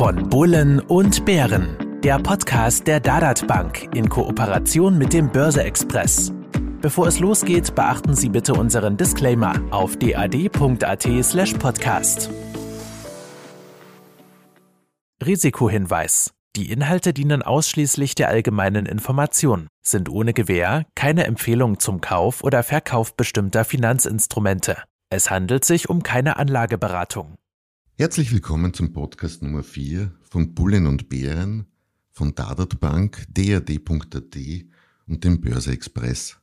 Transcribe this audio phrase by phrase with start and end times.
[0.00, 1.76] Von Bullen und Bären.
[2.02, 6.32] Der Podcast der Dadat Bank in Kooperation mit dem Börse Express.
[6.80, 12.30] Bevor es losgeht, beachten Sie bitte unseren Disclaimer auf dad.at/slash podcast.
[15.22, 16.32] Risikohinweis.
[16.56, 22.62] Die Inhalte dienen ausschließlich der allgemeinen Information, sind ohne Gewähr keine Empfehlung zum Kauf oder
[22.62, 24.78] Verkauf bestimmter Finanzinstrumente.
[25.10, 27.36] Es handelt sich um keine Anlageberatung.
[28.00, 31.66] Herzlich willkommen zum Podcast Nummer 4 von Bullen und Bären,
[32.10, 34.38] von Dadat Bank, dad.at
[35.06, 36.38] und dem Börse Express.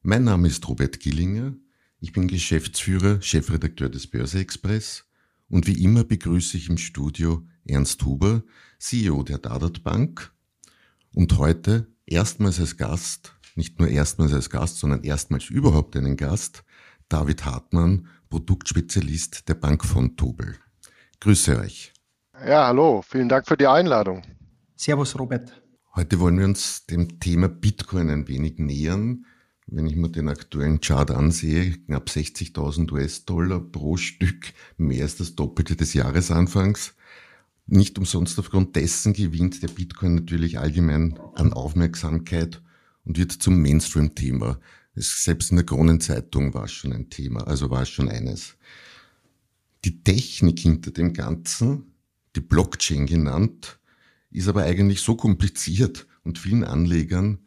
[0.00, 1.52] Mein Name ist Robert Gillinger,
[2.00, 5.04] ich bin Geschäftsführer, Chefredakteur des Börse Express
[5.50, 8.42] und wie immer begrüße ich im Studio Ernst Huber,
[8.78, 10.32] CEO der Dadat Bank
[11.12, 16.64] und heute erstmals als Gast, nicht nur erstmals als Gast, sondern erstmals überhaupt einen Gast,
[17.10, 20.56] David Hartmann, Produktspezialist der Bank von Tobel.
[21.20, 21.92] Grüße euch.
[22.46, 24.22] Ja, hallo, vielen Dank für die Einladung.
[24.76, 25.62] Servus, Robert.
[25.94, 29.24] Heute wollen wir uns dem Thema Bitcoin ein wenig nähern.
[29.66, 35.34] Wenn ich mir den aktuellen Chart ansehe, knapp 60.000 US-Dollar pro Stück, mehr als das
[35.34, 36.94] Doppelte des Jahresanfangs.
[37.66, 42.62] Nicht umsonst aufgrund dessen gewinnt der Bitcoin natürlich allgemein an Aufmerksamkeit
[43.04, 44.60] und wird zum Mainstream-Thema.
[44.94, 48.56] Selbst in der Kronenzeitung war es schon ein Thema, also war es schon eines.
[49.86, 51.92] Die Technik hinter dem Ganzen,
[52.34, 53.78] die Blockchain genannt,
[54.32, 57.46] ist aber eigentlich so kompliziert und vielen Anlegern,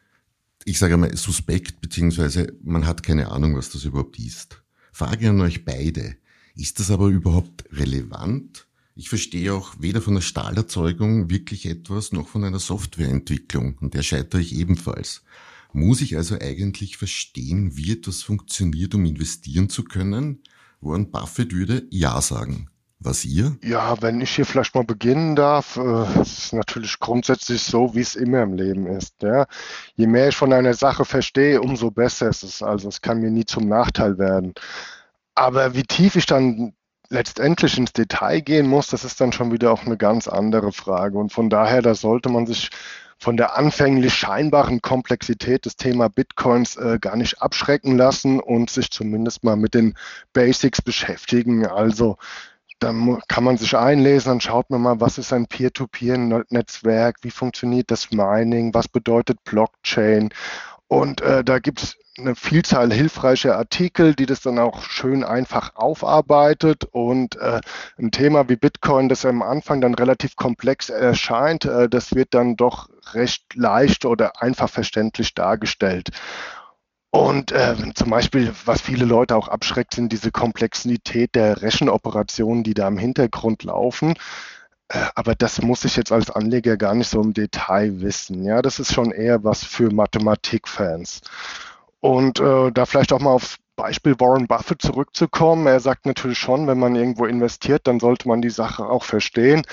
[0.63, 4.63] ich sage mal, suspekt, beziehungsweise man hat keine Ahnung, was das überhaupt ist.
[4.93, 6.15] Frage an euch beide.
[6.55, 8.67] Ist das aber überhaupt relevant?
[8.95, 13.77] Ich verstehe auch weder von der Stahlerzeugung wirklich etwas, noch von einer Softwareentwicklung.
[13.79, 15.23] Und der scheitere ich ebenfalls.
[15.73, 20.41] Muss ich also eigentlich verstehen, wie etwas funktioniert, um investieren zu können?
[20.81, 22.69] Warren Buffett würde Ja sagen.
[23.01, 23.57] Was ihr?
[23.63, 28.01] Ja, wenn ich hier vielleicht mal beginnen darf, äh, es ist natürlich grundsätzlich so, wie
[28.01, 29.15] es immer im Leben ist.
[29.23, 29.45] Ja.
[29.95, 32.61] Je mehr ich von einer Sache verstehe, umso besser ist es.
[32.61, 34.53] Also es kann mir nie zum Nachteil werden.
[35.33, 36.73] Aber wie tief ich dann
[37.09, 41.17] letztendlich ins Detail gehen muss, das ist dann schon wieder auch eine ganz andere Frage.
[41.17, 42.69] Und von daher, da sollte man sich
[43.19, 48.91] von der anfänglich scheinbaren Komplexität des Thema Bitcoins äh, gar nicht abschrecken lassen und sich
[48.91, 49.95] zumindest mal mit den
[50.33, 51.67] Basics beschäftigen.
[51.67, 52.17] Also
[52.79, 52.93] da
[53.27, 58.11] kann man sich einlesen, dann schaut man mal, was ist ein Peer-to-Peer-Netzwerk, wie funktioniert das
[58.11, 60.29] Mining, was bedeutet Blockchain.
[60.89, 65.75] Und äh, da gibt es eine Vielzahl hilfreicher Artikel, die das dann auch schön einfach
[65.75, 66.83] aufarbeitet.
[66.83, 67.61] Und äh,
[67.99, 72.55] ein Thema wie Bitcoin, das am Anfang dann relativ komplex erscheint, äh, das wird dann
[72.55, 76.09] doch recht leicht oder einfach verständlich dargestellt.
[77.11, 82.73] Und äh, zum Beispiel, was viele Leute auch abschreckt, sind diese Komplexität der Rechenoperationen, die
[82.73, 84.15] da im Hintergrund laufen.
[84.89, 88.43] Äh, aber das muss ich jetzt als Anleger gar nicht so im Detail wissen.
[88.43, 91.21] Ja, das ist schon eher was für Mathematikfans.
[92.01, 95.65] Und äh, da vielleicht auch mal aufs Beispiel Warren Buffett zurückzukommen.
[95.67, 99.63] Er sagt natürlich schon, wenn man irgendwo investiert, dann sollte man die Sache auch verstehen.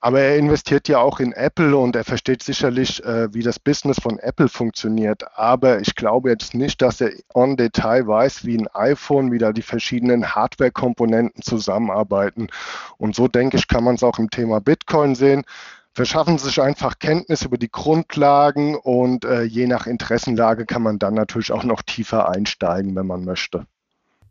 [0.00, 3.98] Aber er investiert ja auch in Apple und er versteht sicherlich, äh, wie das Business
[4.00, 5.24] von Apple funktioniert.
[5.36, 9.52] Aber ich glaube jetzt nicht, dass er on Detail weiß, wie ein iPhone, wie da
[9.52, 12.48] die verschiedenen Hardware-Komponenten zusammenarbeiten.
[12.96, 15.44] Und so denke ich, kann man es auch im Thema Bitcoin sehen
[15.92, 21.14] verschaffen sich einfach Kenntnis über die Grundlagen und äh, je nach Interessenlage kann man dann
[21.14, 23.66] natürlich auch noch tiefer einsteigen, wenn man möchte.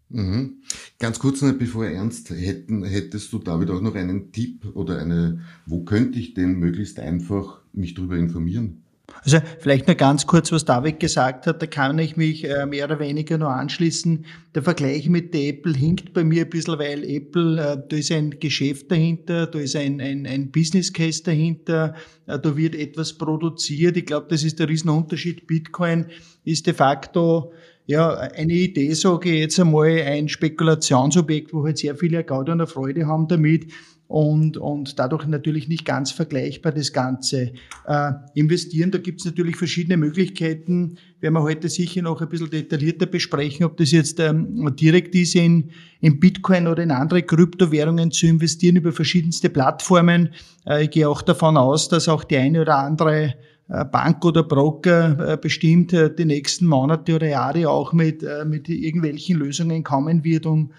[0.10, 0.64] Mhm.
[0.98, 5.42] Ganz kurz noch, bevor ernst hätten, hättest du David auch noch einen Tipp oder eine,
[5.66, 8.84] wo könnte ich denn möglichst einfach mich darüber informieren?
[9.24, 12.86] Also vielleicht nur ganz kurz, was David gesagt hat, da kann ich mich äh, mehr
[12.86, 14.26] oder weniger nur anschließen.
[14.56, 18.12] Der Vergleich mit der Apple hinkt bei mir ein bisschen, weil Apple, äh, da ist
[18.12, 21.96] ein Geschäft dahinter, da ist ein, ein, ein Business Case dahinter,
[22.28, 23.98] äh, da wird etwas produziert.
[23.98, 25.48] Ich glaube, das ist der Riesenunterschied.
[25.48, 26.06] Bitcoin
[26.46, 27.52] ist de facto
[27.90, 32.68] ja, eine Idee, sage ich jetzt einmal, ein Spekulationsobjekt, wo halt sehr viele Gaudi und
[32.68, 33.66] Freude haben damit
[34.06, 37.52] und, und dadurch natürlich nicht ganz vergleichbar das Ganze.
[37.88, 42.52] Äh, investieren, da gibt es natürlich verschiedene Möglichkeiten, werden wir heute sicher noch ein bisschen
[42.52, 48.12] detaillierter besprechen, ob das jetzt ähm, direkt ist, in, in Bitcoin oder in andere Kryptowährungen
[48.12, 50.30] zu investieren über verschiedenste Plattformen.
[50.68, 53.34] Äh, ich gehe auch davon aus, dass auch die eine oder andere
[53.70, 59.38] Bank oder Broker äh, bestimmt äh, die nächsten Monate oder Jahre auch mit, mit irgendwelchen
[59.38, 60.72] Lösungen kommen wird, um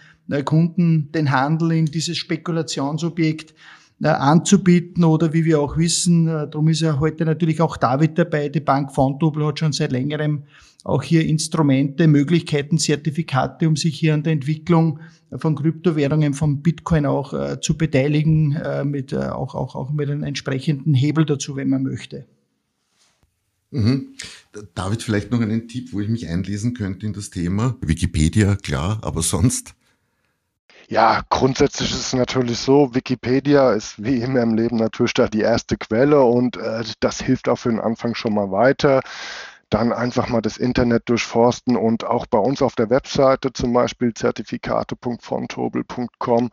[0.44, 3.54] Kunden den Handel in dieses Spekulationsobjekt
[4.02, 8.60] anzubieten oder wie wir auch wissen, darum ist ja heute natürlich auch David dabei, die
[8.60, 10.44] Bank Fontobel hat schon seit längerem
[10.84, 15.00] auch hier Instrumente, Möglichkeiten, Zertifikate, um sich hier an der Entwicklung
[15.36, 20.10] von Kryptowährungen, von Bitcoin auch äh, zu beteiligen, äh, mit, äh, auch, auch, auch mit
[20.10, 22.26] einem entsprechenden Hebel dazu, wenn man möchte.
[23.70, 24.14] Mhm.
[24.74, 27.76] David, vielleicht noch einen Tipp, wo ich mich einlesen könnte in das Thema.
[27.80, 29.74] Wikipedia, klar, aber sonst?
[30.88, 35.40] Ja, grundsätzlich ist es natürlich so, Wikipedia ist wie immer im Leben natürlich da die
[35.40, 39.00] erste Quelle und äh, das hilft auch für den Anfang schon mal weiter
[39.70, 44.12] dann einfach mal das Internet durchforsten und auch bei uns auf der Webseite zum Beispiel
[44.12, 46.50] zertifikate.fontobel.com,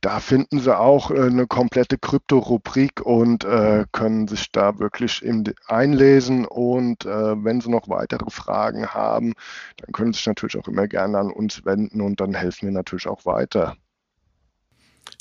[0.00, 5.24] da finden Sie auch äh, eine komplette Krypto-Rubrik und äh, können sich da wirklich
[5.66, 9.34] einlesen und äh, wenn Sie noch weitere Fragen haben,
[9.76, 12.72] dann können Sie sich natürlich auch immer gerne an uns wenden und dann helfen wir
[12.72, 13.76] natürlich auch weiter.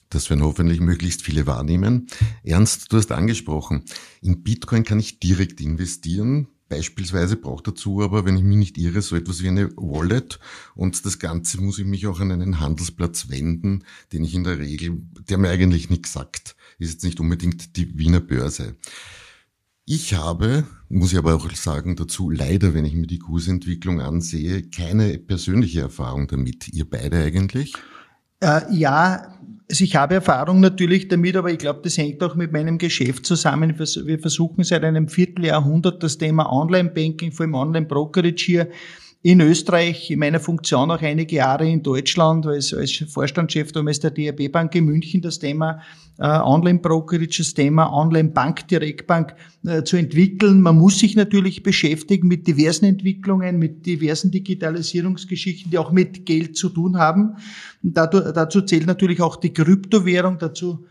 [0.09, 2.07] Das werden hoffentlich möglichst viele wahrnehmen.
[2.43, 3.85] Ernst, du hast angesprochen,
[4.21, 6.47] in Bitcoin kann ich direkt investieren.
[6.69, 10.39] Beispielsweise braucht dazu aber, wenn ich mich nicht irre, so etwas wie eine Wallet
[10.75, 13.83] und das Ganze muss ich mich auch an einen Handelsplatz wenden,
[14.13, 17.97] den ich in der Regel, der mir eigentlich nichts sagt, ist jetzt nicht unbedingt die
[17.97, 18.75] Wiener Börse.
[19.91, 24.61] Ich habe, muss ich aber auch sagen dazu, leider, wenn ich mir die Kursentwicklung ansehe,
[24.61, 26.67] keine persönliche Erfahrung damit.
[26.67, 27.73] Ihr beide eigentlich?
[28.39, 29.38] Äh, ja,
[29.69, 33.25] also ich habe Erfahrung natürlich damit, aber ich glaube, das hängt auch mit meinem Geschäft
[33.25, 33.77] zusammen.
[33.77, 38.69] Wir versuchen seit einem Vierteljahrhundert das Thema Online-Banking, vor allem Online-Brokerage hier
[39.21, 44.11] in Österreich, in meiner Funktion auch einige Jahre in Deutschland als, als Vorstandschef damals der
[44.11, 45.81] DRB Bank in München das Thema
[46.19, 49.35] äh, Online-Brokerage, das Thema Online-Bank, Direktbank
[49.65, 50.61] äh, zu entwickeln.
[50.61, 56.55] Man muss sich natürlich beschäftigen mit diversen Entwicklungen, mit diversen Digitalisierungsgeschichten, die auch mit Geld
[56.55, 57.35] zu tun haben.
[57.83, 60.88] Und dazu, dazu zählt natürlich auch die Kryptowährung, dazu äh,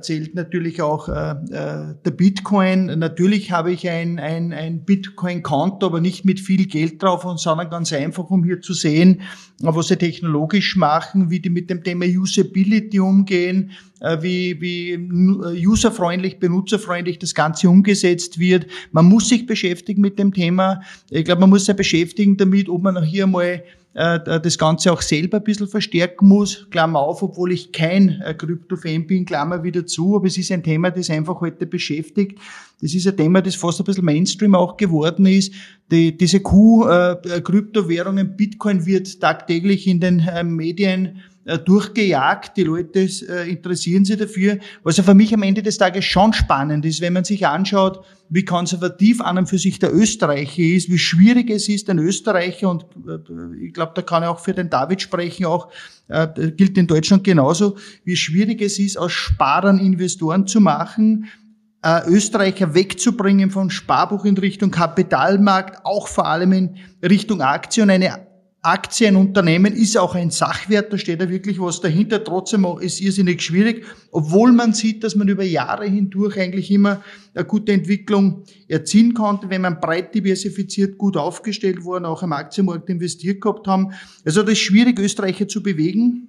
[0.00, 2.86] zählt natürlich auch äh, äh, der Bitcoin.
[2.98, 7.92] Natürlich habe ich ein, ein, ein Bitcoin-Konto, aber nicht mit viel Geld drauf, sondern ganz
[7.92, 9.20] einfach, um hier zu sehen,
[9.60, 15.66] was sie technologisch machen, wie die mit dem Thema Usability umgehen, äh, wie, wie äh,
[15.66, 18.66] userfreundlich, benutzerfreundlich das Ganze umgesetzt wird.
[18.92, 20.80] Man muss sich beschäftigen mit dem Thema.
[21.10, 23.62] Ich glaube, man muss sich beschäftigen damit, ob man hier mal
[23.96, 26.66] äh, das Ganze auch selber ein bisschen verstärken muss.
[26.70, 30.62] Klammer auf, obwohl ich kein äh, Krypto-Fan bin, Klammer wieder zu, aber es ist ein
[30.62, 32.38] Thema, das einfach heute beschäftigt.
[32.82, 35.54] Das ist ein Thema, das fast ein bisschen Mainstream auch geworden ist.
[35.90, 42.56] Die, diese Q-Kryptowährungen, äh, Bitcoin wird tagtäglich in den Medien äh, durchgejagt.
[42.56, 44.58] Die Leute äh, interessieren sich dafür.
[44.82, 48.04] Was ja für mich am Ende des Tages schon spannend ist, wenn man sich anschaut,
[48.28, 52.68] wie konservativ an und für sich der Österreicher ist, wie schwierig es ist, ein Österreicher,
[52.70, 55.70] und äh, ich glaube, da kann ich auch für den David sprechen, auch
[56.08, 61.26] äh, gilt in Deutschland genauso, wie schwierig es ist, aus Sparern Investoren zu machen,
[61.82, 68.26] äh, Österreicher wegzubringen von Sparbuch in Richtung Kapitalmarkt, auch vor allem in Richtung Aktien, eine
[68.66, 72.24] Aktienunternehmen ist auch ein Sachwert, da steht ja wirklich was dahinter.
[72.24, 77.00] Trotzdem ist es irrsinnig schwierig, obwohl man sieht, dass man über Jahre hindurch eigentlich immer
[77.32, 82.90] eine gute Entwicklung erzielen konnte, wenn man breit diversifiziert, gut aufgestellt worden, auch am Aktienmarkt
[82.90, 83.92] investiert gehabt haben.
[84.24, 86.28] Also das ist schwierig, Österreicher zu bewegen.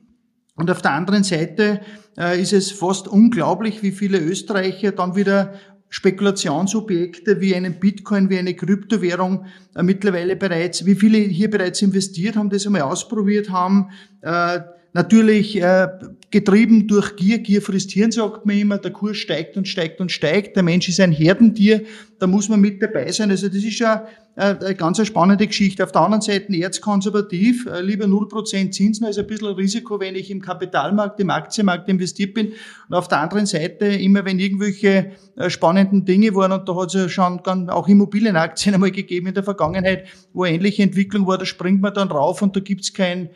[0.55, 1.81] Und auf der anderen Seite
[2.17, 5.55] äh, ist es fast unglaublich, wie viele Österreicher dann wieder
[5.89, 9.45] Spekulationsobjekte wie einen Bitcoin, wie eine Kryptowährung
[9.75, 13.89] äh, mittlerweile bereits, wie viele hier bereits investiert haben, das einmal ausprobiert haben.
[14.21, 14.59] Äh,
[14.93, 15.87] natürlich äh,
[16.31, 20.11] getrieben durch Gier, Gier frisst Hirn, sagt man immer, der Kurs steigt und steigt und
[20.11, 21.83] steigt, der Mensch ist ein Herdentier,
[22.19, 23.29] da muss man mit dabei sein.
[23.29, 25.83] Also das ist ja äh, eine ganz spannende Geschichte.
[25.83, 30.29] Auf der anderen Seite erzkonservativ, äh, lieber 0% Zinsen als ein bisschen Risiko, wenn ich
[30.29, 32.53] im Kapitalmarkt, im Aktienmarkt investiert bin.
[32.89, 36.87] Und auf der anderen Seite, immer wenn irgendwelche äh, spannenden Dinge waren, und da hat
[36.87, 37.39] es ja schon
[37.69, 42.09] auch Immobilienaktien einmal gegeben in der Vergangenheit, wo ähnliche Entwicklung war, da springt man dann
[42.09, 43.29] rauf und da gibt's kein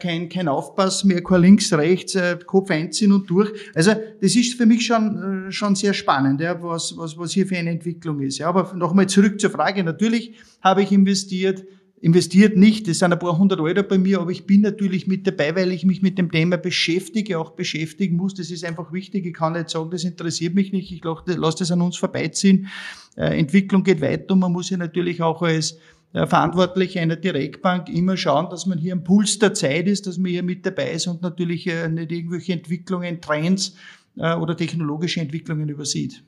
[0.00, 3.52] kein, kein Aufpass mehr, kein links, rechts, äh, Kopf einziehen und durch.
[3.74, 7.46] Also das ist für mich schon, äh, schon sehr spannend, ja, was, was, was hier
[7.46, 8.38] für eine Entwicklung ist.
[8.38, 8.48] Ja.
[8.48, 9.84] Aber nochmal zurück zur Frage.
[9.84, 11.64] Natürlich habe ich investiert,
[12.00, 15.26] investiert nicht, das sind ein paar hundert Euro bei mir, aber ich bin natürlich mit
[15.26, 18.34] dabei, weil ich mich mit dem Thema beschäftige, auch beschäftigen muss.
[18.34, 19.26] Das ist einfach wichtig.
[19.26, 20.90] Ich kann nicht sagen, das interessiert mich nicht.
[20.90, 22.68] Ich lasse das an uns vorbeiziehen.
[23.16, 25.78] Äh, Entwicklung geht weiter und man muss ja natürlich auch als
[26.16, 30.16] äh, Verantwortliche einer Direktbank immer schauen, dass man hier am Puls der Zeit ist, dass
[30.16, 33.74] man hier mit dabei ist und natürlich äh, nicht irgendwelche Entwicklungen, Trends
[34.16, 36.24] äh, oder technologische Entwicklungen übersieht.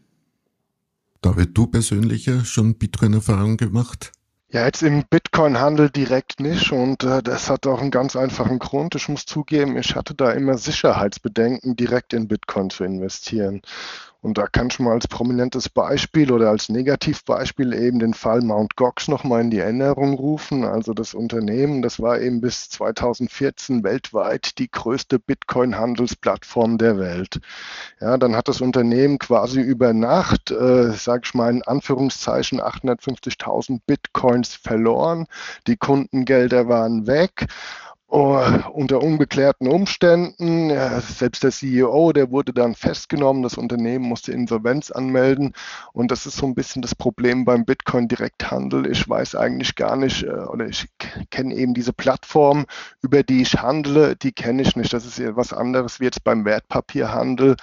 [1.22, 4.12] David, du persönlich ja schon Bitcoin-Erfahrung gemacht?
[4.50, 8.94] Ja, jetzt im Bitcoin-Handel direkt nicht und äh, das hat auch einen ganz einfachen Grund.
[8.94, 13.62] Ich muss zugeben, ich hatte da immer Sicherheitsbedenken, direkt in Bitcoin zu investieren.
[14.20, 18.74] Und da kann ich mal als prominentes Beispiel oder als Negativbeispiel eben den Fall Mt.
[18.74, 20.64] Gox nochmal in die Erinnerung rufen.
[20.64, 27.38] Also das Unternehmen, das war eben bis 2014 weltweit die größte Bitcoin-Handelsplattform der Welt.
[28.00, 33.80] Ja, dann hat das Unternehmen quasi über Nacht, äh, sage ich mal in Anführungszeichen, 850.000
[33.86, 35.26] Bitcoins verloren.
[35.68, 37.46] Die Kundengelder waren weg.
[38.10, 38.40] Oh,
[38.72, 40.70] unter ungeklärten Umständen.
[41.00, 43.42] Selbst der CEO, der wurde dann festgenommen.
[43.42, 45.52] Das Unternehmen musste Insolvenz anmelden.
[45.92, 48.90] Und das ist so ein bisschen das Problem beim Bitcoin-Direkthandel.
[48.90, 50.88] Ich weiß eigentlich gar nicht, äh, oder ich
[51.30, 52.64] kenne eben diese Plattform,
[53.02, 54.94] über die ich handle, die kenne ich nicht.
[54.94, 57.56] Das ist etwas anderes wie jetzt beim Wertpapierhandel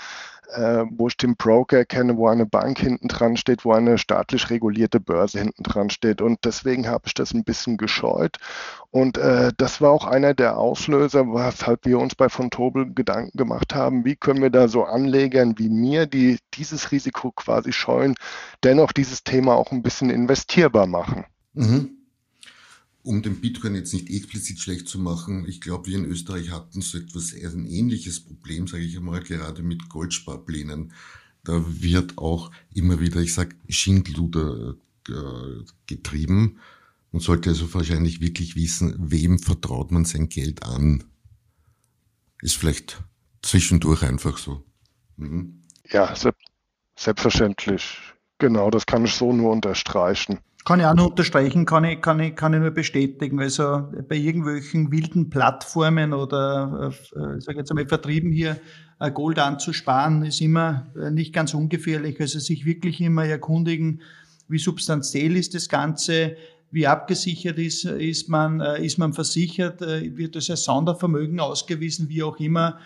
[0.54, 4.50] äh, wo ich den Broker kenne, wo eine Bank hinten dran steht, wo eine staatlich
[4.50, 6.22] regulierte Börse hinten dran steht.
[6.22, 8.38] Und deswegen habe ich das ein bisschen gescheut.
[8.92, 13.38] Und äh, das war auch einer der Auslöser, weshalb wir uns bei von Tobel Gedanken
[13.38, 18.16] gemacht haben, wie können wir da so Anlegern wie mir, die dieses Risiko quasi scheuen,
[18.64, 21.26] dennoch dieses Thema auch ein bisschen investierbar machen.
[21.54, 21.95] Mhm
[23.06, 26.82] um den Bitcoin jetzt nicht explizit schlecht zu machen, ich glaube, wir in Österreich hatten
[26.82, 30.92] so etwas, ein ähnliches Problem, sage ich einmal, gerade mit Goldsparplänen.
[31.44, 34.76] Da wird auch immer wieder, ich sag, Schindluder
[35.08, 36.58] äh, getrieben.
[37.12, 41.04] Man sollte also wahrscheinlich wirklich wissen, wem vertraut man sein Geld an.
[42.42, 43.04] Ist vielleicht
[43.44, 44.64] zwischendurch einfach so.
[45.18, 45.62] Mhm.
[45.92, 46.16] Ja,
[46.96, 48.00] selbstverständlich.
[48.40, 50.40] Genau, das kann ich so nur unterstreichen.
[50.66, 53.40] Kann ich auch nur unterstreichen, kann ich, kann ich, kann ich nur bestätigen.
[53.40, 58.58] Also bei irgendwelchen wilden Plattformen oder, äh, sage jetzt einmal, Vertrieben hier
[59.00, 62.20] äh, Gold anzusparen, ist immer äh, nicht ganz ungefährlich.
[62.20, 64.02] Also sich wirklich immer erkundigen,
[64.48, 66.36] wie substanziell ist das Ganze,
[66.72, 72.24] wie abgesichert ist, ist man, äh, ist man versichert, wird das als Sondervermögen ausgewiesen, wie
[72.24, 72.80] auch immer,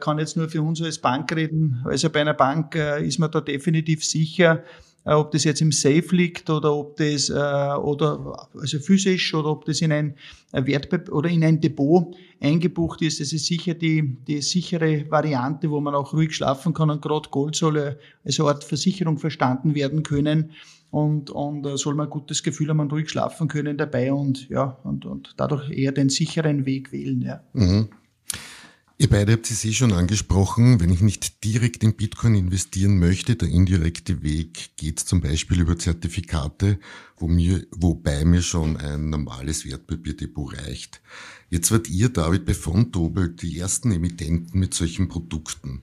[0.00, 1.80] kann jetzt nur für uns als Bank reden.
[1.84, 4.64] Also bei einer Bank ist man da definitiv sicher.
[5.04, 9.50] Äh, ob das jetzt im Safe liegt oder ob das äh, oder also physisch oder
[9.50, 10.14] ob das in ein
[10.52, 13.20] Wertpapier oder in ein Depot eingebucht ist.
[13.20, 17.30] Das ist sicher die, die sichere Variante, wo man auch ruhig schlafen kann und gerade
[17.30, 20.52] Gold soll als eine Art Versicherung verstanden werden können
[20.90, 24.48] und, und äh, soll man ein gutes Gefühl haben und ruhig schlafen können dabei und
[24.50, 27.22] ja und, und dadurch eher den sicheren Weg wählen.
[27.22, 27.40] Ja.
[27.54, 27.88] Mhm.
[29.00, 33.34] Ihr beide habt es eh schon angesprochen, wenn ich nicht direkt in Bitcoin investieren möchte,
[33.34, 36.78] der indirekte Weg geht zum Beispiel über Zertifikate,
[37.16, 41.00] wo mir, wobei mir schon ein normales Wertpapierdepot reicht.
[41.48, 45.80] Jetzt wart ihr, David, bei Fontobel die ersten Emittenten mit solchen Produkten.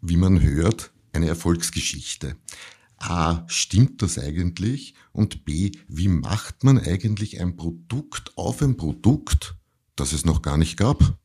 [0.00, 2.34] Wie man hört, eine Erfolgsgeschichte.
[2.96, 4.94] A, stimmt das eigentlich?
[5.12, 9.54] Und B, wie macht man eigentlich ein Produkt auf ein Produkt,
[9.96, 11.18] das es noch gar nicht gab?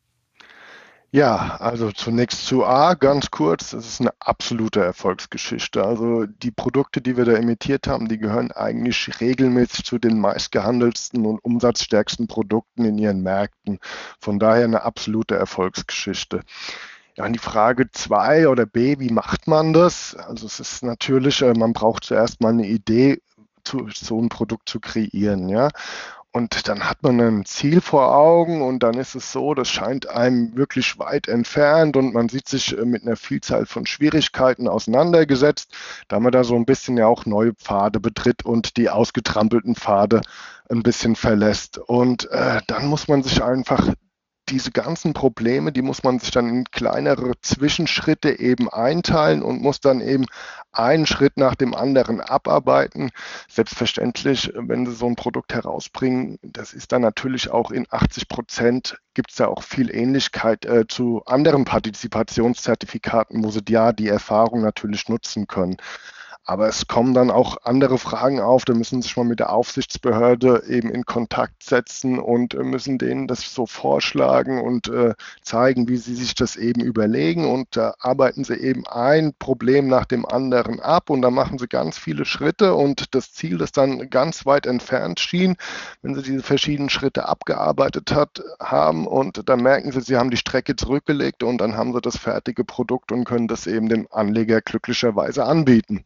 [1.15, 5.85] Ja, also zunächst zu A, ganz kurz, das ist eine absolute Erfolgsgeschichte.
[5.85, 11.23] Also die Produkte, die wir da imitiert haben, die gehören eigentlich regelmäßig zu den meistgehandelsten
[11.27, 13.77] und umsatzstärksten Produkten in ihren Märkten.
[14.19, 16.41] Von daher eine absolute Erfolgsgeschichte.
[17.15, 20.15] Ja, und die Frage zwei oder B, wie macht man das?
[20.15, 23.21] Also es ist natürlich, äh, man braucht zuerst mal eine Idee,
[23.63, 25.69] zu, so ein Produkt zu kreieren, ja.
[26.35, 30.09] Und dann hat man ein Ziel vor Augen und dann ist es so, das scheint
[30.09, 35.71] einem wirklich weit entfernt und man sieht sich äh, mit einer Vielzahl von Schwierigkeiten auseinandergesetzt,
[36.07, 40.21] da man da so ein bisschen ja auch neue Pfade betritt und die ausgetrampelten Pfade
[40.71, 41.77] ein bisschen verlässt.
[41.77, 43.93] Und äh, dann muss man sich einfach
[44.49, 49.79] diese ganzen Probleme, die muss man sich dann in kleinere Zwischenschritte eben einteilen und muss
[49.79, 50.25] dann eben
[50.71, 53.11] einen Schritt nach dem anderen abarbeiten.
[53.47, 58.97] Selbstverständlich, wenn Sie so ein Produkt herausbringen, das ist dann natürlich auch in 80 Prozent,
[59.13, 64.61] gibt es da auch viel Ähnlichkeit äh, zu anderen Partizipationszertifikaten, wo Sie ja die Erfahrung
[64.61, 65.77] natürlich nutzen können.
[66.45, 68.65] Aber es kommen dann auch andere Fragen auf.
[68.65, 72.97] Da müssen Sie sich mal mit der Aufsichtsbehörde eben in Kontakt setzen und äh, müssen
[72.97, 77.49] denen das so vorschlagen und äh, zeigen, wie sie sich das eben überlegen.
[77.49, 81.67] Und da arbeiten sie eben ein Problem nach dem anderen ab und da machen sie
[81.67, 85.55] ganz viele Schritte und das Ziel, das dann ganz weit entfernt schien,
[86.01, 90.37] wenn sie diese verschiedenen Schritte abgearbeitet hat, haben und dann merken sie, sie haben die
[90.37, 94.61] Strecke zurückgelegt und dann haben sie das fertige Produkt und können das eben dem Anleger
[94.61, 96.03] glücklicherweise anbieten.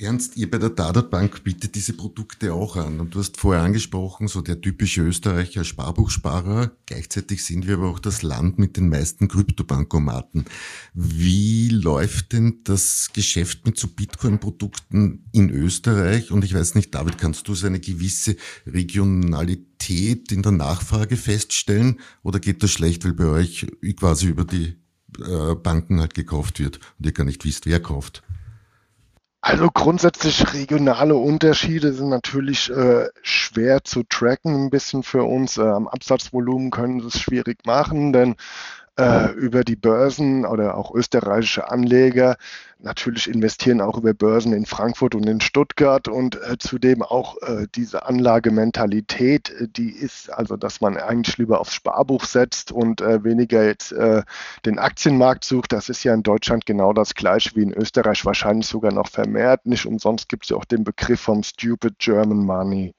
[0.00, 3.00] Ernst, ihr bei der Dadat Bank bietet diese Produkte auch an.
[3.00, 6.72] Und du hast vorher angesprochen, so der typische Österreicher Sparbuchsparer.
[6.86, 10.46] Gleichzeitig sind wir aber auch das Land mit den meisten Kryptobankomaten.
[10.94, 16.30] Wie läuft denn das Geschäft mit so Bitcoin-Produkten in Österreich?
[16.30, 22.00] Und ich weiß nicht, David, kannst du so eine gewisse Regionalität in der Nachfrage feststellen?
[22.22, 23.66] Oder geht das schlecht, weil bei euch
[23.96, 24.76] quasi über die
[25.18, 28.22] äh, Banken halt gekauft wird und ihr gar nicht wisst, wer kauft?
[29.42, 35.56] Also grundsätzlich regionale Unterschiede sind natürlich äh, schwer zu tracken, ein bisschen für uns.
[35.56, 38.36] Äh, am Absatzvolumen können sie es schwierig machen, denn
[38.98, 42.36] äh, über die Börsen oder auch österreichische Anleger
[42.82, 47.66] natürlich investieren auch über Börsen in Frankfurt und in Stuttgart und äh, zudem auch äh,
[47.74, 53.22] diese Anlagementalität, äh, die ist also, dass man eigentlich lieber aufs Sparbuch setzt und äh,
[53.24, 54.22] weniger jetzt äh,
[54.64, 55.72] den Aktienmarkt sucht.
[55.72, 59.66] Das ist ja in Deutschland genau das gleiche wie in Österreich, wahrscheinlich sogar noch vermehrt.
[59.66, 62.94] Nicht umsonst gibt es ja auch den Begriff vom Stupid German Money.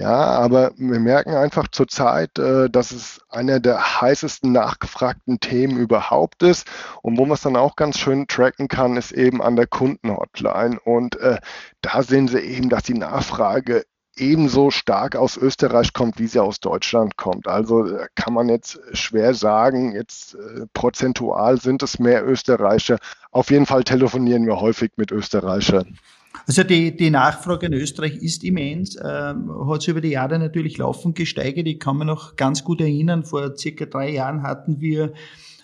[0.00, 6.42] Ja, aber wir merken einfach zurzeit, äh, dass es einer der heißesten nachgefragten Themen überhaupt
[6.42, 6.66] ist.
[7.02, 10.80] Und wo man es dann auch ganz schön tracken kann, ist eben an der Kundenhotline.
[10.80, 11.36] Und äh,
[11.82, 13.84] da sehen Sie eben, dass die Nachfrage
[14.16, 17.46] ebenso stark aus Österreich kommt, wie sie aus Deutschland kommt.
[17.46, 20.34] Also äh, kann man jetzt schwer sagen, jetzt
[20.72, 22.98] prozentual sind es mehr Österreicher.
[23.32, 25.98] Auf jeden Fall telefonieren wir häufig mit Österreichern.
[26.46, 30.78] Also die, die Nachfrage in Österreich ist immens, ähm, hat sich über die Jahre natürlich
[30.78, 31.66] laufend gesteigert.
[31.66, 35.12] Ich kann mich noch ganz gut erinnern, vor circa drei Jahren hatten wir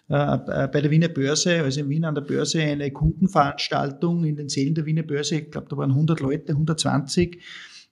[0.08, 4.48] äh, bei der Wiener Börse, also in Wien an der Börse, eine Kundenveranstaltung in den
[4.48, 5.36] Sälen der Wiener Börse.
[5.36, 7.42] Ich glaube, da waren 100 Leute, 120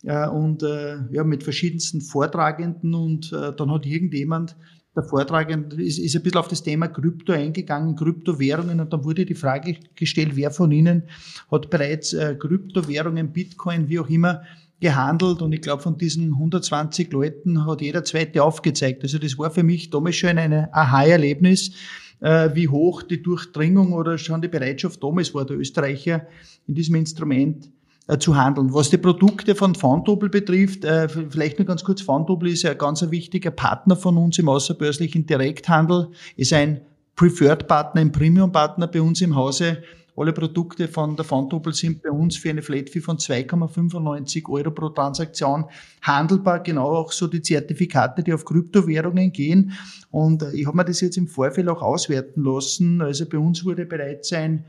[0.04, 4.56] äh, und äh, ja, mit verschiedensten Vortragenden und äh, dann hat irgendjemand
[4.96, 9.24] der Vortragende ist, ist ein bisschen auf das Thema Krypto eingegangen, Kryptowährungen und dann wurde
[9.24, 11.04] die Frage gestellt, wer von Ihnen
[11.50, 14.42] hat bereits äh, Kryptowährungen, Bitcoin, wie auch immer,
[14.80, 19.02] gehandelt und ich glaube, von diesen 120 Leuten hat jeder zweite aufgezeigt.
[19.02, 21.72] Also das war für mich damals schon ein Aha-Erlebnis,
[22.20, 26.26] äh, wie hoch die Durchdringung oder schon die Bereitschaft damals war der Österreicher
[26.66, 27.70] in diesem Instrument
[28.18, 28.74] zu handeln.
[28.74, 33.08] Was die Produkte von Fondobel betrifft, äh, vielleicht nur ganz kurz, Fondobel ist ein ganz
[33.10, 36.82] wichtiger Partner von uns im außerbörslichen Direkthandel, ist ein
[37.16, 39.82] Preferred Partner, ein Premium Partner bei uns im Hause
[40.16, 44.70] alle Produkte von der Fontobel sind bei uns für eine Flat Fee von 2,95 Euro
[44.70, 45.64] pro Transaktion
[46.02, 46.62] handelbar.
[46.62, 49.72] Genau auch so die Zertifikate, die auf Kryptowährungen gehen.
[50.10, 53.02] Und äh, ich habe mir das jetzt im Vorfeld auch auswerten lassen.
[53.02, 54.64] Also bei uns wurde bereits ein,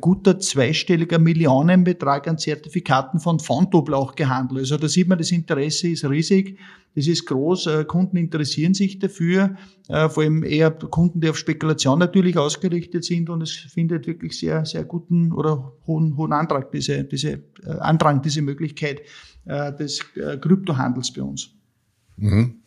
[0.00, 4.60] guter zweistelliger Millionenbetrag an Zertifikaten von Fontobel auch gehandelt.
[4.60, 6.58] Also da sieht man, das Interesse ist riesig.
[6.94, 7.66] Das ist groß.
[7.66, 9.56] Äh, Kunden interessieren sich dafür.
[9.88, 14.38] Äh, vor allem eher Kunden, die auf Spekulation natürlich ausgerichtet sind und es findet wirklich
[14.38, 19.02] sehr, sehr guten oder hohen, hohen Antrag, diese, diese äh, Andrang, diese Möglichkeit
[19.46, 21.54] des Kryptohandels bei uns.
[22.18, 22.60] Mhm.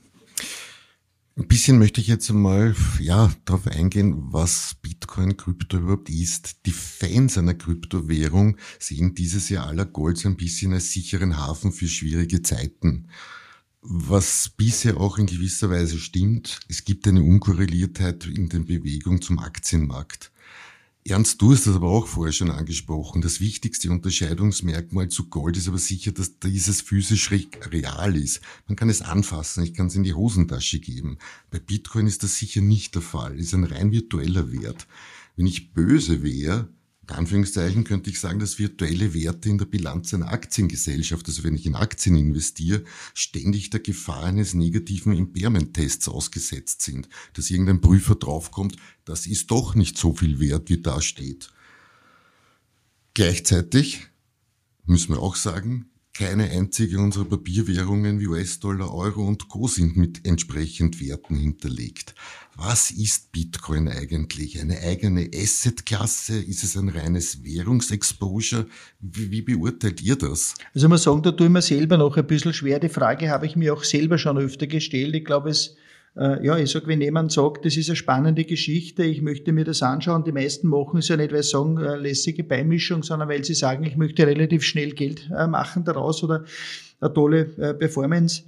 [1.36, 6.66] Ein bisschen möchte ich jetzt mal ja, darauf eingehen, was Bitcoin Krypto überhaupt ist.
[6.66, 11.88] Die Fans einer Kryptowährung sehen dieses Jahr aller Golds ein bisschen als sicheren Hafen für
[11.88, 13.08] schwierige Zeiten.
[13.86, 19.40] Was bisher auch in gewisser Weise stimmt, es gibt eine Unkorreliertheit in der Bewegung zum
[19.40, 20.32] Aktienmarkt.
[21.06, 23.22] Ernst, du hast das aber auch vorher schon angesprochen.
[23.22, 28.40] Das wichtigste Unterscheidungsmerkmal zu Gold ist aber sicher, dass dieses physisch real ist.
[28.70, 31.18] Man kann es anfassen, ich kann es in die Hosentasche geben.
[31.52, 34.88] Bei Bitcoin ist das sicher nicht der Fall, ist ein rein virtueller Wert.
[35.36, 36.70] Wenn ich böse wäre,
[37.10, 41.56] in Anführungszeichen könnte ich sagen, dass virtuelle Werte in der Bilanz einer Aktiengesellschaft, also wenn
[41.56, 48.16] ich in Aktien investiere, ständig der Gefahr eines negativen Impairment-Tests ausgesetzt sind, dass irgendein Prüfer
[48.16, 51.52] draufkommt, das ist doch nicht so viel wert, wie da steht.
[53.14, 54.08] Gleichzeitig
[54.86, 59.68] müssen wir auch sagen, keine einzige unserer Papierwährungen wie US-Dollar, Euro und Co.
[59.68, 62.14] sind mit entsprechend Werten hinterlegt.
[62.56, 64.62] Was ist Bitcoin eigentlich?
[64.62, 66.40] Eine eigene Assetklasse?
[66.40, 68.68] Ist es ein reines Währungsexposure?
[69.00, 70.54] Wie, wie beurteilt ihr das?
[70.76, 72.80] Also ich muss sagen, da tue ich mir selber noch ein bisschen schwer.
[72.80, 75.16] Die Frage habe ich mir auch selber schon öfter gestellt.
[75.16, 75.76] Ich glaube, es
[76.16, 79.82] ja, ich sag, wenn jemand sagt, das ist eine spannende Geschichte, ich möchte mir das
[79.82, 83.44] anschauen, die meisten machen es ja nicht, weil sie sagen, äh, lässige Beimischung, sondern weil
[83.44, 86.44] sie sagen, ich möchte relativ schnell Geld äh, machen daraus oder
[87.02, 88.44] eine tolle Performance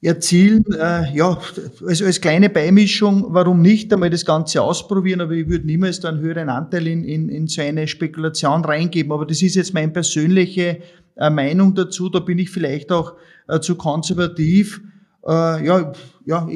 [0.00, 0.64] erzielen.
[0.70, 1.38] ja,
[1.86, 6.08] also als kleine Beimischung, warum nicht einmal das Ganze ausprobieren, aber ich würde niemals da
[6.08, 9.12] einen höheren Anteil in, in, in so eine Spekulation reingeben.
[9.12, 10.78] Aber das ist jetzt meine persönliche
[11.16, 13.14] Meinung dazu, da bin ich vielleicht auch
[13.60, 14.80] zu konservativ
[15.26, 15.92] äh, ja,
[16.24, 16.48] ja,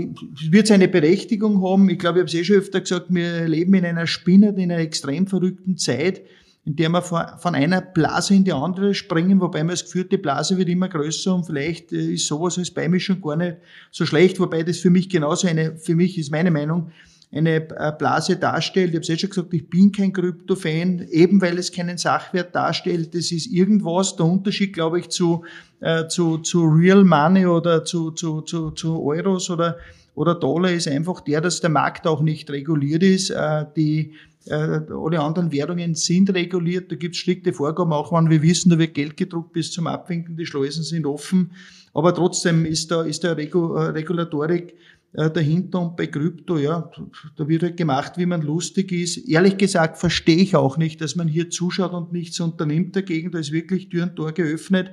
[0.50, 1.88] wird seine Berechtigung haben.
[1.88, 4.72] Ich glaube, ich habe es eh schon öfter gesagt, wir leben in einer spinnenden, in
[4.72, 6.22] einer extrem verrückten Zeit.
[6.66, 10.16] in der wir von einer Blase in die andere springen, wobei man das Gefühl, die
[10.16, 13.59] Blase wird immer größer und vielleicht äh, ist sowas als Beimischung gar nicht
[13.92, 16.90] so schlecht, wobei das für mich genauso eine, für mich ist meine Meinung,
[17.37, 18.90] eine äh, Blase darstellt.
[18.90, 22.55] Ich habe es eh schon gesagt, ich bin kein Krypto-Fan, eben weil es keinen Sachwert
[22.55, 23.14] darstellt.
[23.14, 24.16] Das ist irgendwas.
[24.16, 25.44] Der Unterschied, glaube ich, zu,
[25.81, 29.77] äh, zu, zu Real Money oder zu, zu, zu, zu Euros oder,
[30.14, 33.31] oder Dollar ist einfach der, dass der Markt auch nicht reguliert ist.
[33.31, 34.14] Äh, die,
[34.46, 38.70] äh, alle anderen Währungen sind reguliert, da gibt es strikte Vorgaben, auch wenn wir wissen,
[38.70, 41.51] da wird Geld gedruckt bis zum Abwinken, die Schleusen sind offen.
[41.92, 44.75] Aber trotzdem ist da, ist da Regulatorik
[45.16, 46.90] äh, dahinter und bei Krypto, ja,
[47.37, 49.16] da wird halt gemacht, wie man lustig ist.
[49.16, 53.31] Ehrlich gesagt verstehe ich auch nicht, dass man hier zuschaut und nichts unternimmt dagegen.
[53.31, 54.92] Da ist wirklich Tür und Tor geöffnet.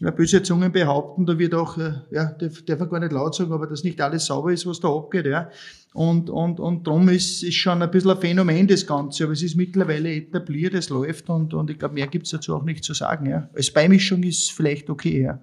[0.00, 2.32] Ja, böse Zungen behaupten, da wird auch, äh, ja,
[2.66, 5.26] darf, man gar nicht laut sagen, aber dass nicht alles sauber ist, was da abgeht,
[5.26, 5.50] ja.
[5.92, 9.24] Und, und, und darum ist, ist schon ein bisschen ein Phänomen, das Ganze.
[9.24, 12.62] Aber es ist mittlerweile etabliert, es läuft und, und ich glaube, mehr gibt's dazu auch
[12.62, 13.50] nicht zu sagen, ja.
[13.54, 15.40] Als Beimischung ist vielleicht okay, ja.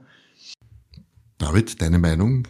[1.37, 2.47] David, deine Meinung?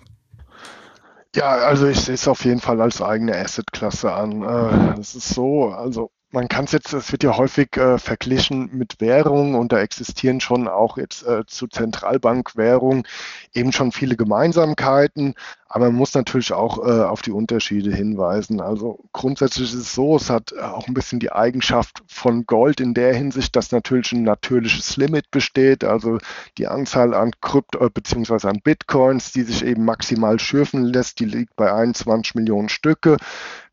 [1.35, 4.41] Ja, also ich sehe es auf jeden Fall als eigene Assetklasse an.
[4.41, 8.69] Äh, es ist so, also man kann es jetzt, es wird ja häufig äh, verglichen
[8.73, 13.07] mit Währungen und da existieren schon auch jetzt äh, zu Zentralbankwährungen
[13.53, 15.35] eben schon viele Gemeinsamkeiten,
[15.67, 18.61] aber man muss natürlich auch äh, auf die Unterschiede hinweisen.
[18.61, 22.79] Also grundsätzlich ist es so, es hat äh, auch ein bisschen die Eigenschaft von Gold
[22.81, 26.19] in der Hinsicht, dass natürlich ein natürliches Limit besteht, also
[26.57, 28.47] die Anzahl an Krypto äh, bzw.
[28.47, 33.17] an Bitcoins, die sich eben maximal schürfen lässt, die liegt bei 21 Millionen Stücke.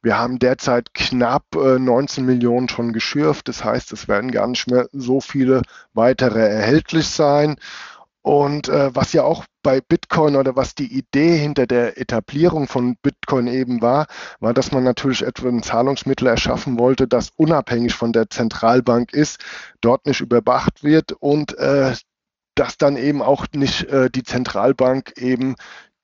[0.03, 3.49] Wir haben derzeit knapp äh, 19 Millionen schon geschürft.
[3.49, 5.63] Das heißt, es werden gar nicht mehr so viele
[5.95, 7.57] weitere erhältlich sein.
[8.23, 12.97] Und äh, was ja auch bei Bitcoin oder was die Idee hinter der Etablierung von
[13.03, 14.07] Bitcoin eben war,
[14.41, 19.41] war, dass man natürlich etwa ein Zahlungsmittel erschaffen wollte, das unabhängig von der Zentralbank ist,
[19.81, 21.95] dort nicht überwacht wird und äh,
[22.55, 25.57] dass dann eben auch nicht äh, die Zentralbank eben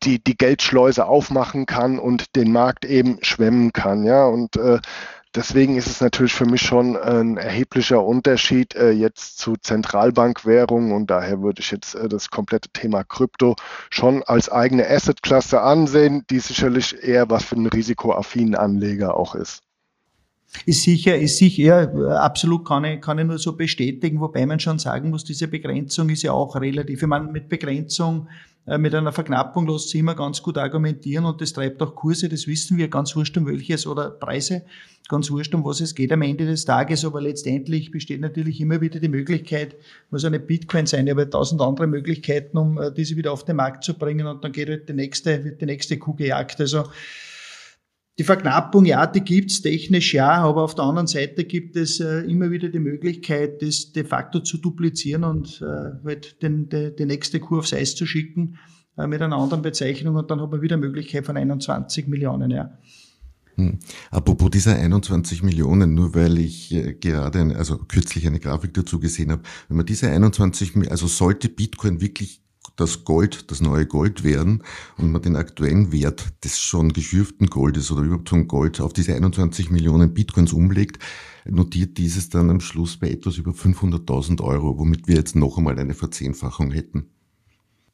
[0.02, 4.04] die, die Geldschleuse aufmachen kann und den Markt eben schwemmen kann.
[4.04, 4.78] Ja, und äh,
[5.34, 11.11] deswegen ist es natürlich für mich schon ein erheblicher Unterschied äh, jetzt zu Zentralbankwährungen und
[11.11, 13.56] daher würde ich jetzt äh, das komplette Thema Krypto
[13.90, 19.62] schon als eigene Assetklasse ansehen, die sicherlich eher was für einen risikoaffinen Anleger auch ist.
[20.64, 24.78] Ist sicher, ist sicher, absolut kann ich, kann ich nur so bestätigen, wobei man schon
[24.78, 27.02] sagen muss, diese Begrenzung ist ja auch relativ.
[27.02, 31.40] Ich meine, mit Begrenzung äh, mit einer Verknappung lässt sich immer ganz gut argumentieren und
[31.40, 34.62] das treibt auch Kurse, das wissen wir, ganz wurscht um welches oder Preise,
[35.09, 38.81] ganz wurscht um was es geht am Ende des Tages, aber letztendlich besteht natürlich immer
[38.83, 39.76] wieder die Möglichkeit,
[40.11, 43.85] muss eine Bitcoin sein, aber tausend andere Möglichkeiten, um äh, diese wieder auf den Markt
[43.85, 46.61] zu bringen und dann geht halt die nächste, wird die nächste Kuh gejagt.
[46.61, 46.85] Also
[48.18, 52.20] die Verknappung, ja, die gibt's technisch, ja, aber auf der anderen Seite gibt es äh,
[52.22, 57.07] immer wieder die Möglichkeit, das de facto zu duplizieren und äh, halt den, de, die
[57.07, 58.59] nächste Kur aufs Eis zu schicken
[58.96, 62.76] äh, mit einer anderen Bezeichnung und dann hat man wieder Möglichkeit von 21 Millionen, ja.
[63.54, 63.78] Hm.
[64.11, 68.98] Apropos dieser 21 Millionen, nur weil ich äh, gerade, eine, also kürzlich eine Grafik dazu
[68.98, 72.42] gesehen habe, wenn man diese 21, also sollte Bitcoin wirklich
[72.76, 74.62] das Gold, das neue Gold werden
[74.96, 79.14] und man den aktuellen Wert des schon geschürften Goldes oder überhaupt von Gold auf diese
[79.14, 80.98] 21 Millionen Bitcoins umlegt,
[81.44, 85.78] notiert dieses dann am Schluss bei etwas über 500.000 Euro, womit wir jetzt noch einmal
[85.78, 87.11] eine Verzehnfachung hätten.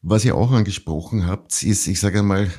[0.06, 2.50] Was ihr auch angesprochen habt, ist, ich sage einmal,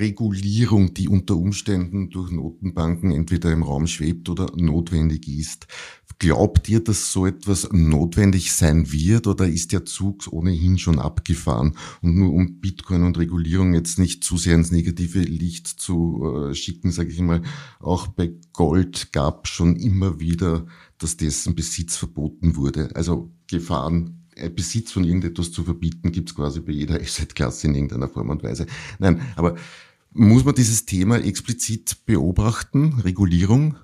[0.00, 5.68] Regulierung, die unter Umständen durch Notenbanken entweder im Raum schwebt oder notwendig ist.
[6.18, 11.76] Glaubt ihr, dass so etwas notwendig sein wird oder ist der Zug ohnehin schon abgefahren?
[12.00, 16.54] Und nur um Bitcoin und Regulierung jetzt nicht zu sehr ins negative Licht zu äh,
[16.54, 17.42] schicken, sage ich mal,
[17.78, 20.66] auch bei Gold gab schon immer wieder,
[20.98, 22.90] dass dessen Besitz verboten wurde.
[22.96, 24.21] Also Gefahren
[24.54, 28.42] Besitz von irgendetwas zu verbieten, gibt es quasi bei jeder Asset-Klasse in irgendeiner Form und
[28.42, 28.66] Weise.
[28.98, 29.56] Nein, aber
[30.12, 33.76] muss man dieses Thema explizit beobachten, Regulierung?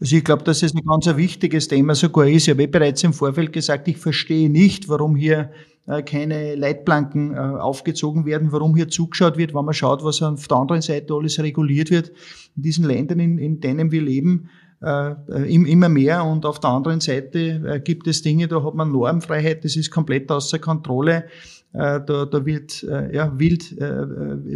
[0.00, 2.46] Also ich glaube, dass es ein ganz wichtiges Thema sogar ist.
[2.46, 5.50] Ich habe bereits im Vorfeld gesagt, ich verstehe nicht, warum hier
[5.86, 10.46] äh, keine Leitplanken äh, aufgezogen werden, warum hier zugeschaut wird, wenn man schaut, was auf
[10.46, 12.12] der anderen Seite alles reguliert wird.
[12.56, 17.62] In diesen Ländern, in, denen wir leben, äh, immer mehr und auf der anderen Seite
[17.66, 21.24] äh, gibt es Dinge, da hat man Normfreiheit, das ist komplett außer Kontrolle.
[21.74, 23.84] Äh, da, da wird äh, ja, wild, äh,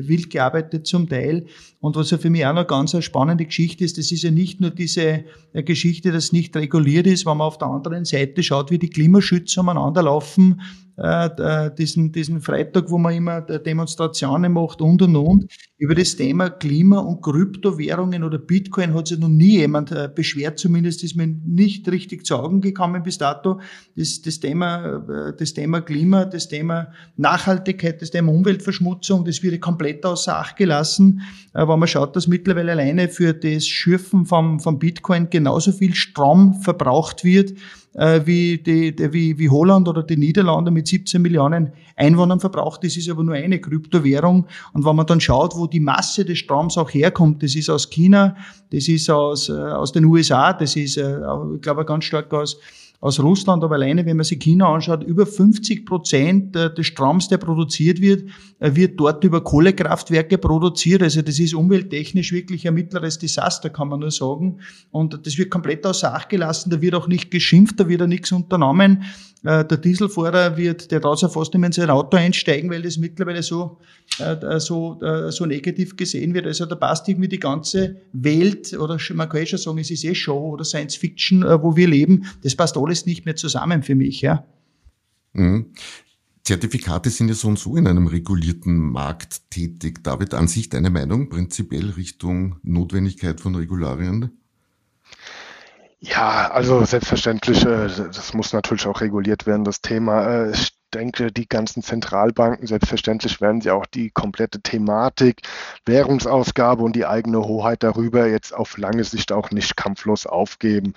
[0.08, 1.44] wild gearbeitet zum Teil.
[1.80, 4.30] Und was ja für mich auch noch ganz eine spannende Geschichte ist, das ist ja
[4.30, 8.70] nicht nur diese Geschichte, dass nicht reguliert ist, wenn man auf der anderen Seite schaut,
[8.70, 10.62] wie die Klimaschützer umeinander laufen,
[10.96, 15.46] äh, diesen, diesen Freitag, wo man immer Demonstrationen macht und und und.
[15.78, 20.58] Über das Thema Klima und Kryptowährungen oder Bitcoin hat sich noch nie jemand äh, beschwert,
[20.58, 23.60] zumindest ist mir nicht richtig zu Augen gekommen bis dato.
[23.96, 29.60] Das, das, Thema, äh, das Thema Klima, das Thema Nachhaltigkeit, das Thema Umweltverschmutzung, das wird
[29.60, 31.22] komplett außer Acht gelassen,
[31.54, 35.94] äh, wenn man schaut, dass mittlerweile alleine für das Schürfen vom, vom Bitcoin genauso viel
[35.94, 37.54] Strom verbraucht wird,
[37.94, 42.84] äh, wie, die, die, wie, wie Holland oder die Niederlande mit 17 Millionen Einwohnern verbraucht.
[42.84, 44.46] Das ist aber nur eine Kryptowährung.
[44.72, 47.90] Und wenn man dann schaut, wo die Masse des Stroms auch herkommt, das ist aus
[47.90, 48.36] China,
[48.70, 51.18] das ist aus, äh, aus den USA, das ist, äh,
[51.54, 52.58] ich glaube, ganz stark aus
[53.02, 57.26] aus Russland, aber alleine, wenn man sich China anschaut, über 50 Prozent äh, des Stroms,
[57.26, 61.02] der produziert wird, äh, wird dort über Kohlekraftwerke produziert.
[61.02, 64.60] Also das ist umwelttechnisch wirklich ein mittleres Desaster, kann man nur sagen.
[64.92, 66.70] Und das wird komplett außer Acht gelassen.
[66.70, 69.02] Da wird auch nicht geschimpft, da wird auch nichts unternommen.
[69.44, 72.82] Äh, der Dieselfahrer wird, der traut sich fast nicht mehr in sein Auto einsteigen, weil
[72.82, 73.78] das mittlerweile so,
[74.18, 76.46] äh, so, äh, so negativ gesehen wird.
[76.46, 80.04] Also da passt irgendwie die ganze Welt, oder man kann eh schon sagen, es ist
[80.04, 82.26] eh Show oder Science Fiction, wo wir leben.
[82.42, 84.46] Das passt alles nicht mehr zusammen für mich, ja.
[85.32, 85.72] Mhm.
[86.44, 90.02] Zertifikate sind ja so und so in einem regulierten Markt tätig.
[90.02, 94.41] David, an sich deine Meinung prinzipiell Richtung Notwendigkeit von Regularien?
[96.04, 100.46] Ja, also selbstverständlich, äh, das muss natürlich auch reguliert werden, das Thema.
[100.46, 105.42] Äh, ich denke, die ganzen Zentralbanken, selbstverständlich werden sie auch die komplette Thematik,
[105.86, 110.94] Währungsausgabe und die eigene Hoheit darüber jetzt auf lange Sicht auch nicht kampflos aufgeben.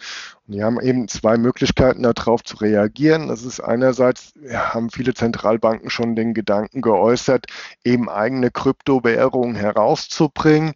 [0.47, 3.27] Und die haben eben zwei Möglichkeiten darauf zu reagieren.
[3.27, 7.45] Das ist einerseits, haben viele Zentralbanken schon den Gedanken geäußert,
[7.83, 10.73] eben eigene Kryptowährungen herauszubringen.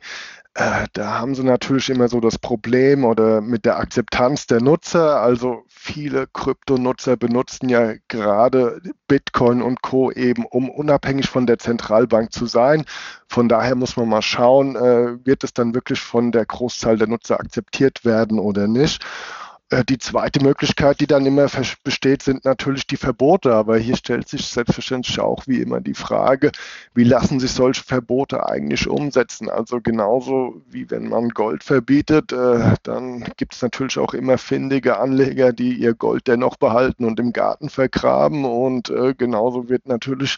[0.59, 5.21] Äh, da haben sie natürlich immer so das Problem oder mit der Akzeptanz der Nutzer.
[5.21, 10.11] Also viele Kryptonutzer benutzen ja gerade Bitcoin und Co.
[10.11, 12.83] eben, um unabhängig von der Zentralbank zu sein.
[13.29, 17.07] Von daher muss man mal schauen, äh, wird es dann wirklich von der Großzahl der
[17.07, 19.05] Nutzer akzeptiert werden oder nicht.
[19.69, 21.47] Äh, die zweite Möglichkeit, die dann immer
[21.83, 23.53] besteht, sind natürlich die Verbote.
[23.53, 26.51] Aber hier stellt sich selbstverständlich auch wie immer die Frage,
[26.93, 29.49] wie lassen sich solche Verbote eigentlich umsetzen?
[29.49, 34.97] Also genauso wie wenn man Gold verbietet, äh, dann gibt es natürlich auch immer findige
[34.97, 38.45] Anleger, die ihr Gold dennoch behalten und im Garten vergraben.
[38.45, 40.37] Und äh, genauso wird natürlich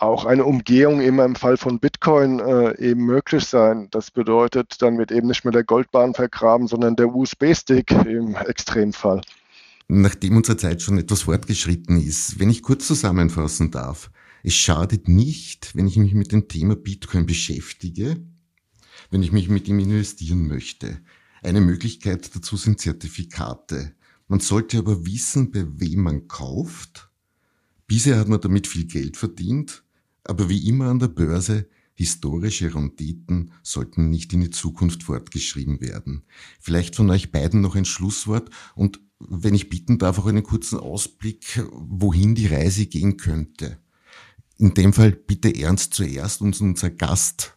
[0.00, 3.88] auch eine Umgehung immer im Fall von Bitcoin äh, eben möglich sein.
[3.90, 9.20] Das bedeutet, dann wird eben nicht mehr der Goldbahn vergraben, sondern der USB-Stick im Extremfall.
[9.88, 14.10] Nachdem unsere Zeit schon etwas fortgeschritten ist, wenn ich kurz zusammenfassen darf,
[14.42, 18.16] es schadet nicht, wenn ich mich mit dem Thema Bitcoin beschäftige,
[19.10, 21.00] wenn ich mich mit ihm investieren möchte.
[21.42, 23.94] Eine Möglichkeit dazu sind Zertifikate.
[24.28, 27.10] Man sollte aber wissen, bei wem man kauft.
[27.86, 29.82] Bisher hat man damit viel Geld verdient
[30.24, 36.22] aber wie immer an der Börse, historische Renditen sollten nicht in die Zukunft fortgeschrieben werden.
[36.58, 40.78] Vielleicht von euch beiden noch ein Schlusswort und wenn ich bitten darf, auch einen kurzen
[40.78, 43.78] Ausblick, wohin die Reise gehen könnte.
[44.56, 47.56] In dem Fall bitte ernst zuerst und unser Gast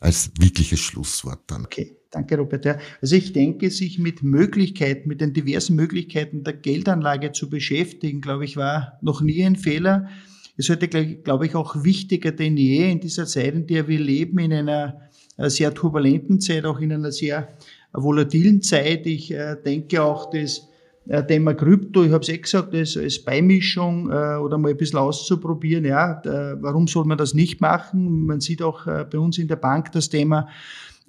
[0.00, 1.66] als wirkliches Schlusswort dann.
[1.66, 1.96] Okay.
[2.12, 2.66] Danke, Robert.
[3.00, 8.44] Also ich denke, sich mit Möglichkeiten, mit den diversen Möglichkeiten der Geldanlage zu beschäftigen, glaube
[8.44, 10.10] ich, war noch nie ein Fehler
[10.56, 14.38] ist heute, glaube ich, auch wichtiger denn je in dieser Zeit, in der wir leben,
[14.38, 15.00] in einer
[15.36, 17.48] äh, sehr turbulenten Zeit, auch in einer sehr
[17.92, 19.06] volatilen Zeit.
[19.06, 20.68] Ich äh, denke auch, dass
[21.08, 24.98] äh, Thema Krypto, ich habe es eh gesagt, als, als Beimischung oder mal ein bisschen
[24.98, 26.22] auszuprobieren, ja,
[26.60, 28.26] warum soll man das nicht machen?
[28.26, 30.48] Man sieht auch bei uns in der Bank das Thema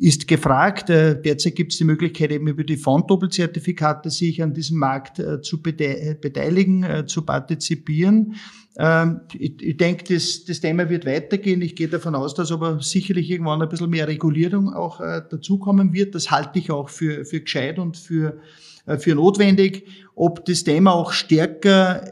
[0.04, 0.90] ist gefragt.
[0.90, 5.42] Äh, derzeit gibt es die Möglichkeit, eben über die Fonddoppelzertifikate sich an diesem Markt äh,
[5.42, 8.36] zu beteiligen, äh, zu partizipieren.
[8.78, 11.62] Ähm, ich, denke, das, das Thema wird weitergehen.
[11.62, 16.16] Ich gehe davon aus, dass aber sicherlich irgendwann ein bisschen mehr Regulierung auch dazukommen wird.
[16.16, 18.40] Das halte ich auch für, für gescheit und für,
[18.98, 19.88] für notwendig.
[20.16, 22.04] Ob das Thema auch stärker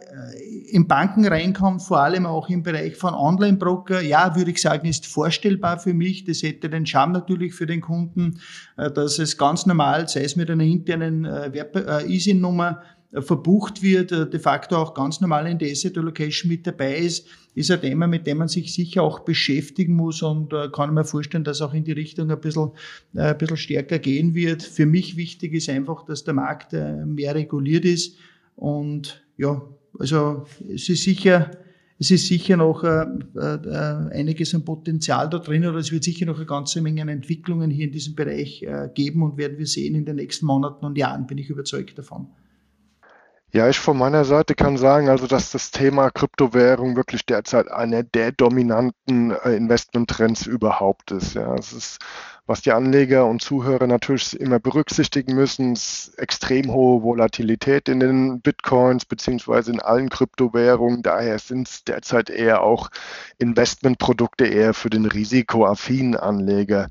[0.72, 5.06] in Banken reinkommt, vor allem auch im Bereich von Online-Broker, ja, würde ich sagen, ist
[5.06, 6.24] vorstellbar für mich.
[6.24, 8.40] Das hätte den Charme natürlich für den Kunden,
[8.78, 12.82] äh, dass es ganz normal, sei es mit einer internen äh, ISIN-Nummer,
[13.12, 17.28] äh, verbucht wird, de facto auch ganz normal in der Asset Allocation mit dabei ist,
[17.54, 21.44] ist ein Thema, mit dem man sich sicher auch beschäftigen muss und kann mir vorstellen,
[21.44, 22.72] dass auch in die Richtung ein bisschen,
[23.14, 24.64] ein bisschen stärker gehen wird.
[24.64, 28.16] Für mich wichtig ist einfach, dass der Markt mehr reguliert ist
[28.56, 29.62] und ja,
[30.00, 31.52] also es ist sicher,
[32.00, 36.26] es ist sicher noch äh, äh, einiges an Potenzial da drin oder es wird sicher
[36.26, 39.68] noch eine ganze Menge an Entwicklungen hier in diesem Bereich äh, geben und werden wir
[39.68, 42.28] sehen in den nächsten Monaten und Jahren, bin ich überzeugt davon.
[43.54, 48.02] Ja, ich von meiner Seite kann sagen, also dass das Thema Kryptowährung wirklich derzeit einer
[48.02, 51.34] der dominanten äh, Investmenttrends überhaupt ist.
[51.34, 52.00] Ja, es ist
[52.48, 58.42] was die Anleger und Zuhörer natürlich immer berücksichtigen müssen, ist extrem hohe Volatilität in den
[58.42, 61.04] Bitcoins beziehungsweise in allen Kryptowährungen.
[61.04, 62.90] Daher sind es derzeit eher auch
[63.38, 66.90] Investmentprodukte eher für den risikoaffinen Anleger.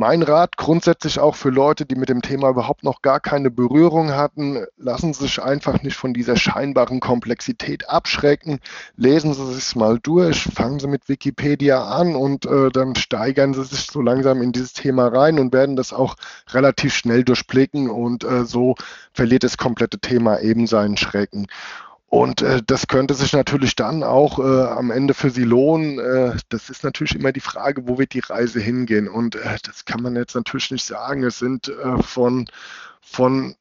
[0.00, 4.12] Mein Rat grundsätzlich auch für Leute, die mit dem Thema überhaupt noch gar keine Berührung
[4.12, 8.60] hatten, lassen Sie sich einfach nicht von dieser scheinbaren Komplexität abschrecken.
[8.96, 13.62] Lesen Sie es mal durch, fangen Sie mit Wikipedia an und äh, dann steigern Sie
[13.62, 16.16] sich so langsam in dieses Thema rein und werden das auch
[16.48, 18.76] relativ schnell durchblicken und äh, so
[19.12, 21.46] verliert das komplette Thema eben seinen Schrecken.
[22.10, 26.00] Und äh, das könnte sich natürlich dann auch äh, am Ende für Sie lohnen.
[26.00, 29.08] Äh, das ist natürlich immer die Frage, wo wird die Reise hingehen?
[29.08, 31.22] Und äh, das kann man jetzt natürlich nicht sagen.
[31.22, 32.48] Es sind äh, von,
[33.00, 33.54] von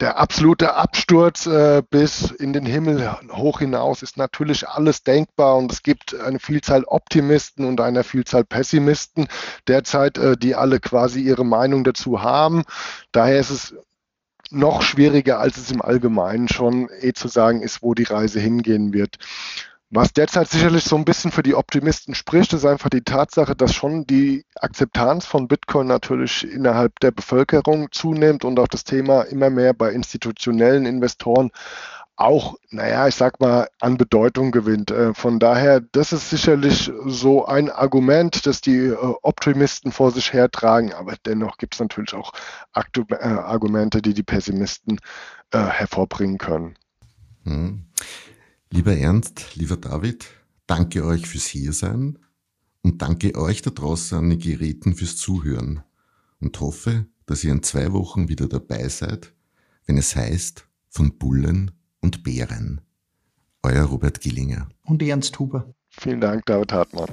[0.00, 5.70] der absolute Absturz äh, bis in den Himmel hoch hinaus ist natürlich alles denkbar und
[5.70, 9.28] es gibt eine Vielzahl Optimisten und eine Vielzahl Pessimisten
[9.68, 12.64] derzeit, die alle quasi ihre Meinung dazu haben.
[13.12, 13.74] Daher ist es
[14.52, 18.92] noch schwieriger, als es im Allgemeinen schon eh zu sagen ist, wo die Reise hingehen
[18.92, 19.18] wird.
[19.94, 23.74] Was derzeit sicherlich so ein bisschen für die Optimisten spricht, ist einfach die Tatsache, dass
[23.74, 29.50] schon die Akzeptanz von Bitcoin natürlich innerhalb der Bevölkerung zunimmt und auch das Thema immer
[29.50, 31.50] mehr bei institutionellen Investoren
[32.16, 34.90] auch, naja, ich sag mal, an Bedeutung gewinnt.
[34.90, 40.32] Äh, von daher, das ist sicherlich so ein Argument, das die äh, Optimisten vor sich
[40.32, 42.32] hertragen, aber dennoch gibt es natürlich auch
[42.72, 44.98] Aktu äh, Argumente, die die Pessimisten
[45.50, 46.74] äh, hervorbringen können.
[47.44, 47.86] Hm.
[48.70, 50.26] Lieber Ernst, lieber David,
[50.66, 52.18] danke euch fürs Hiersein
[52.82, 55.82] und danke euch da draußen an den Geräten fürs Zuhören
[56.40, 59.32] und hoffe, dass ihr in zwei Wochen wieder dabei seid,
[59.86, 61.70] wenn es heißt, von Bullen
[62.02, 62.82] und Bären.
[63.62, 64.68] Euer Robert Gillinger.
[64.84, 65.72] Und Ernst Huber.
[65.88, 67.08] Vielen Dank, David Hartmann.